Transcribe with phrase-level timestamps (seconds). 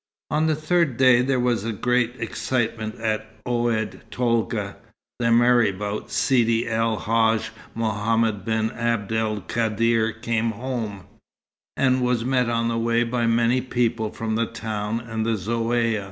[0.31, 4.77] On the third day there was great excitement at Oued Tolga.
[5.19, 11.03] The marabout, Sidi El Hadj Mohammed ben Abd el Kadr, came home,
[11.77, 15.99] and was met on the way by many people from the town and the Zaouïa.